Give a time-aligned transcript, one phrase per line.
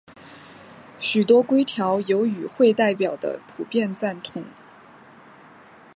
[0.99, 4.43] 许多规条有与会代表的普遍赞同。